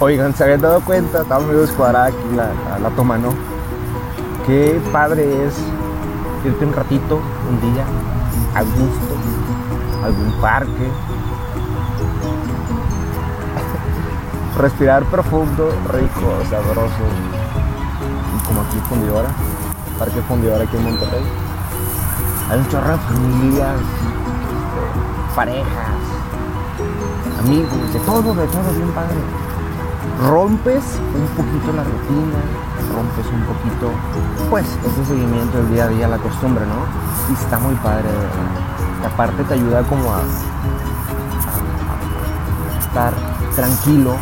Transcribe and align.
Oigan, 0.00 0.32
¿se 0.32 0.44
habían 0.44 0.60
dado 0.60 0.80
cuenta? 0.82 1.22
Estaba 1.22 1.44
medio 1.44 1.62
descuadrada 1.62 2.06
aquí 2.06 2.36
la, 2.36 2.78
la, 2.78 2.88
toma, 2.90 3.18
¿no? 3.18 3.30
Qué 4.46 4.80
padre 4.92 5.44
es 5.44 5.54
irte 6.44 6.64
un 6.64 6.72
ratito, 6.72 7.20
un 7.50 7.60
día, 7.60 7.84
a 8.54 8.62
gusto, 8.62 9.16
a 10.00 10.06
algún 10.06 10.32
parque. 10.40 10.88
Respirar 14.56 15.02
profundo, 15.06 15.68
rico, 15.92 16.32
sabroso. 16.48 17.04
Como 18.46 18.60
aquí 18.60 18.78
fundidora, 18.88 19.30
parque 19.98 20.22
fundidora 20.28 20.62
aquí 20.62 20.76
en 20.76 20.84
Monterrey. 20.84 21.24
Hay 22.50 22.58
un 22.60 22.68
chorro 22.68 22.92
de 22.92 22.98
familias, 22.98 23.80
de 23.80 25.34
parejas, 25.34 25.98
amigos, 27.40 27.92
de 27.92 27.98
todo, 27.98 28.32
de 28.34 28.46
todo 28.46 28.72
bien 28.76 28.92
padre 28.92 29.48
rompes 30.26 30.82
un 31.14 31.26
poquito 31.36 31.72
la 31.72 31.84
rutina, 31.84 32.40
rompes 32.94 33.26
un 33.32 33.42
poquito, 33.42 33.90
pues, 34.50 34.66
ese 34.84 35.04
seguimiento 35.04 35.58
del 35.58 35.70
día 35.72 35.84
a 35.84 35.88
día, 35.88 36.08
la 36.08 36.18
costumbre, 36.18 36.64
¿no? 36.66 37.32
Y 37.32 37.34
está 37.34 37.58
muy 37.58 37.74
padre, 37.76 38.08
de 38.08 38.18
verdad. 38.18 39.12
aparte 39.12 39.44
te 39.44 39.54
ayuda 39.54 39.82
como 39.84 40.12
a, 40.12 40.20
estar 42.80 43.12
tranquilo, 43.54 44.16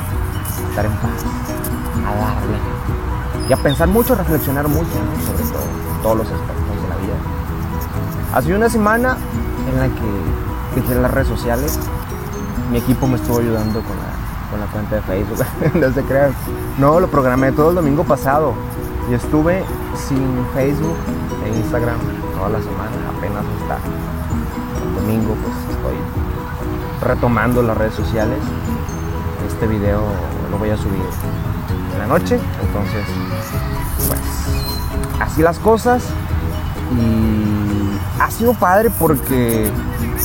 estar 0.68 0.84
en 0.84 0.92
paz, 0.92 1.24
a 2.06 2.14
darle. 2.14 2.58
Y 3.48 3.52
a 3.52 3.56
pensar 3.56 3.88
mucho, 3.88 4.14
reflexionar 4.14 4.66
mucho. 4.68 4.91
Sobre 5.27 5.44
todo, 5.50 5.62
todos 6.02 6.16
los 6.18 6.27
aspectos 6.27 6.82
de 6.82 6.88
la 6.88 6.96
vida. 6.96 7.14
Hace 8.34 8.55
una 8.55 8.68
semana 8.68 9.16
en 9.68 9.78
la 9.78 9.86
que 9.86 10.80
dejé 10.80 10.94
las 10.96 11.10
redes 11.10 11.28
sociales, 11.28 11.78
mi 12.70 12.78
equipo 12.78 13.06
me 13.06 13.16
estuvo 13.16 13.38
ayudando 13.38 13.80
con 13.82 13.96
la 13.96 14.16
con 14.50 14.60
la 14.60 14.66
cuenta 14.66 14.96
de 14.96 15.02
Facebook, 15.02 15.38
no 15.74 15.92
se. 15.92 16.02
No, 16.78 17.00
lo 17.00 17.09
programé 17.09 17.52
todo 17.52 17.70
el 17.70 17.77
domingo 17.77 18.05
pasado 18.05 18.55
y 19.10 19.14
estuve 19.14 19.64
sin 20.08 20.47
Facebook 20.55 20.97
e 21.44 21.56
Instagram 21.56 21.98
toda 22.36 22.50
la 22.50 22.58
semana, 22.58 22.92
apenas 23.17 23.44
hasta 23.62 23.78
el 24.84 24.94
domingo 24.94 25.34
pues 25.42 25.77
estoy 25.77 25.97
retomando 27.08 27.62
las 27.62 27.77
redes 27.77 27.94
sociales. 27.94 28.39
Este 29.48 29.67
video 29.67 30.02
lo 30.50 30.58
voy 30.58 30.70
a 30.70 30.77
subir 30.77 31.00
en 31.92 31.98
la 31.98 32.06
noche, 32.06 32.39
entonces 32.62 33.06
pues 34.08 34.20
así 35.20 35.42
las 35.42 35.58
cosas 35.58 36.02
y 36.92 38.20
ha 38.20 38.30
sido 38.30 38.55
padre 38.55 38.91
porque 38.98 39.70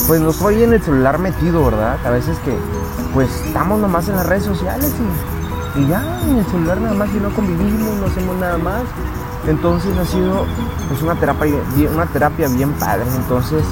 pues 0.08 0.22
no 0.22 0.32
estoy 0.32 0.64
en 0.64 0.74
el 0.74 0.82
celular 0.82 1.20
metido, 1.20 1.64
¿verdad? 1.66 1.98
A 2.06 2.10
veces 2.10 2.38
que 2.40 2.56
pues 3.14 3.30
estamos 3.46 3.80
nomás 3.80 4.08
en 4.08 4.16
las 4.16 4.26
redes 4.26 4.44
sociales 4.44 4.94
y, 5.76 5.88
ya 5.88 6.04
en 6.28 6.38
el 6.38 6.46
celular 6.46 6.82
nada 6.82 6.96
más 6.96 7.10
y 7.14 7.20
no 7.20 7.30
convivimos, 7.34 7.96
no 7.98 8.06
hacemos 8.06 8.36
nada 8.38 8.58
más. 8.58 8.84
Entonces 9.48 9.98
ha 9.98 10.06
sido 10.06 10.46
pues, 10.88 11.02
una, 11.02 11.16
terapia, 11.16 11.56
una 11.94 12.06
terapia 12.06 12.48
bien 12.48 12.74
padre. 12.74 13.06
Entonces 13.16 13.64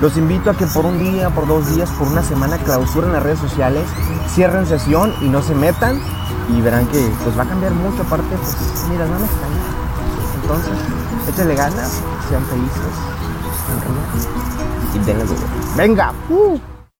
los 0.00 0.16
invito 0.16 0.50
a 0.50 0.54
que 0.54 0.66
por 0.66 0.84
un 0.84 0.98
día, 0.98 1.30
por 1.30 1.46
dos 1.46 1.74
días, 1.74 1.90
por 1.90 2.08
una 2.08 2.22
semana 2.22 2.58
clausuren 2.58 3.12
las 3.12 3.22
redes 3.22 3.38
sociales, 3.38 3.84
cierren 4.34 4.66
sesión 4.66 5.12
y 5.20 5.28
no 5.28 5.42
se 5.42 5.54
metan 5.54 6.00
y 6.56 6.60
verán 6.60 6.86
que 6.86 7.10
pues 7.24 7.36
va 7.38 7.42
a 7.42 7.46
cambiar 7.46 7.72
mucho. 7.72 8.02
Aparte, 8.02 8.36
pues 8.36 8.56
mira, 8.90 9.06
no 9.06 9.16
extraña. 9.16 9.78
Entonces, 10.42 10.72
échenle 11.28 11.54
ganas, 11.54 12.00
sean 12.28 12.44
felices, 12.46 13.08
Venezuela. 15.08 15.46
Venga! 15.74 16.14
Uh! 16.28 16.77